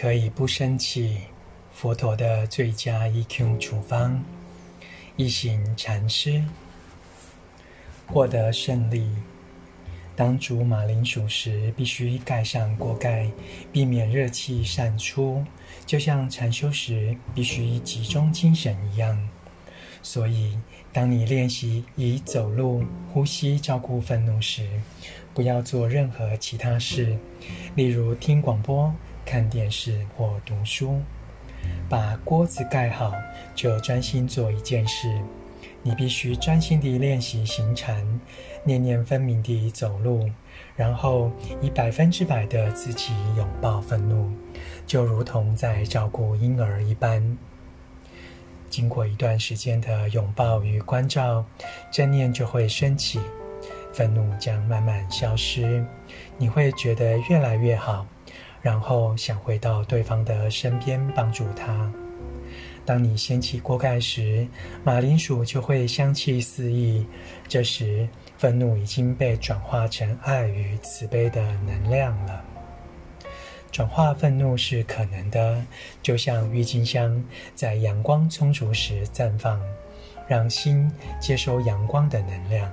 [0.00, 1.16] 可以不生气，
[1.72, 4.22] 佛陀的最佳 EQ 处方，
[5.16, 6.40] 一行禅师
[8.06, 9.10] 获得胜利。
[10.14, 13.28] 当煮马铃薯时，必须盖上锅盖，
[13.72, 15.44] 避免热气散出，
[15.84, 19.28] 就像禅修时必须集中精神一样。
[20.00, 20.56] 所以，
[20.92, 24.64] 当你练习以走路、呼吸照顾愤怒时，
[25.34, 27.18] 不要做任何其他事，
[27.74, 28.94] 例如听广播。
[29.28, 31.02] 看电视或读书，
[31.86, 33.12] 把锅子盖好，
[33.54, 35.06] 就专心做一件事。
[35.82, 38.02] 你必须专心地练习行禅，
[38.64, 40.30] 念念分明地走路，
[40.74, 44.32] 然后以百分之百的自己拥抱愤怒，
[44.86, 47.36] 就如同在照顾婴儿一般。
[48.70, 51.44] 经过一段时间的拥抱与关照，
[51.90, 53.20] 正念就会升起，
[53.92, 55.84] 愤怒将慢慢消失，
[56.38, 58.06] 你会觉得越来越好。
[58.62, 61.90] 然后想回到对方的身边帮助他。
[62.84, 64.48] 当你掀起锅盖时，
[64.82, 67.06] 马铃薯就会香气四溢。
[67.46, 72.42] 这时，愤怒已经被转化成爱与慈悲的能量了。
[73.70, 75.62] 转化愤怒是可能的，
[76.02, 77.22] 就像郁金香
[77.54, 79.60] 在阳光充足时绽放，
[80.26, 82.72] 让心接收阳光的能量。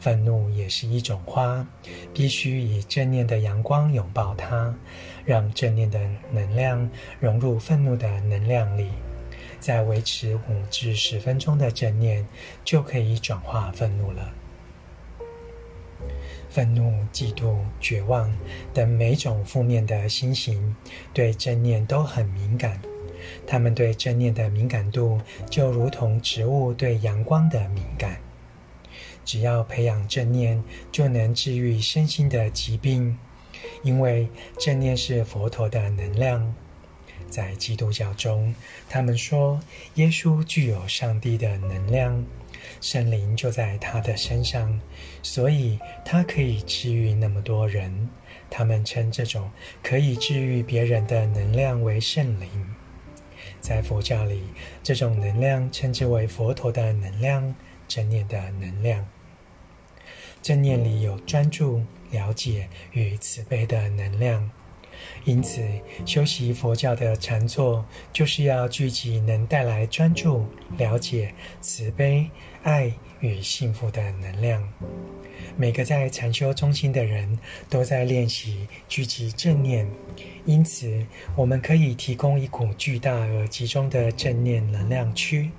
[0.00, 1.64] 愤怒也是一种花，
[2.14, 4.74] 必须以正念的阳光拥抱它，
[5.26, 6.00] 让正念的
[6.32, 8.88] 能量融入愤怒的能量里，
[9.60, 12.26] 再维持五至十分钟的正念，
[12.64, 14.32] 就可以转化愤怒了。
[16.48, 18.34] 愤怒、嫉妒、绝望
[18.72, 20.74] 等每种负面的心情，
[21.12, 22.80] 对正念都很敏感。
[23.46, 28.18] 他们对正念的敏感度，就如同植物对阳光的敏感。
[29.24, 33.18] 只要培养正念，就能治愈身心的疾病，
[33.82, 36.54] 因为正念是佛陀的能量。
[37.28, 38.52] 在基督教中，
[38.88, 39.60] 他们说
[39.94, 42.24] 耶稣具有上帝的能量，
[42.80, 44.80] 圣灵就在他的身上，
[45.22, 48.08] 所以他可以治愈那么多人。
[48.48, 49.48] 他们称这种
[49.80, 52.48] 可以治愈别人的能量为圣灵。
[53.60, 54.42] 在佛教里，
[54.82, 57.54] 这种能量称之为佛陀的能量。
[57.90, 59.04] 正念的能量，
[60.40, 64.48] 正念里有专注、了解与慈悲的能量，
[65.24, 65.60] 因此
[66.06, 70.46] 修习佛教的禅坐，就是要聚集能带来专注、
[70.78, 72.30] 了解、慈悲、
[72.62, 74.62] 爱与幸福的能量。
[75.56, 77.36] 每个在禅修中心的人
[77.68, 79.84] 都在练习聚集正念，
[80.44, 85.50] 因此我们可以提供一股巨大而集中的正念能量区。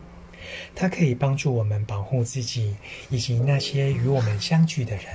[0.75, 2.75] 它可以帮助我们保护自己
[3.09, 5.05] 以及那些与我们相聚的人。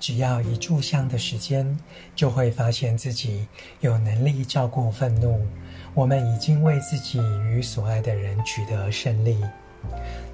[0.00, 1.78] 只要一炷香的时间，
[2.16, 3.46] 就会发现自己
[3.80, 5.46] 有能力照顾愤怒。
[5.94, 9.38] 我们已经为自己与所爱的人取得胜利。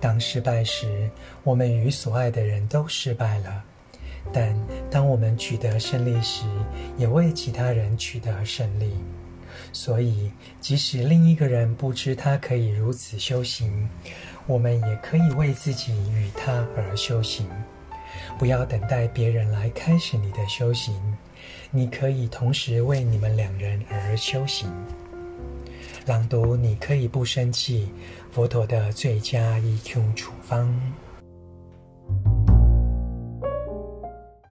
[0.01, 1.11] 当失败时，
[1.43, 3.63] 我们与所爱的人都失败了；
[4.33, 4.57] 但
[4.91, 6.45] 当我们取得胜利时，
[6.97, 8.93] 也为其他人取得胜利。
[9.73, 10.31] 所以，
[10.61, 13.89] 即使另一个人不知他可以如此修行，
[14.47, 17.47] 我们也可以为自己与他而修行。
[18.39, 20.95] 不要等待别人来开始你的修行，
[21.71, 24.73] 你可以同时为你们两人而修行。
[26.07, 27.89] 朗读，你可以不生气。
[28.33, 30.75] 佛陀的最佳 EQ 处方。